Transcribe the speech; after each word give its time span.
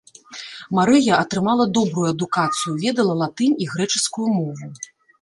Марыя 0.79 1.13
атрымала 1.25 1.65
добрую 1.79 2.07
адукацыю, 2.15 2.75
ведала 2.87 3.13
латынь 3.23 3.57
і 3.67 3.73
грэчаскую 3.75 4.27
мову. 4.43 4.77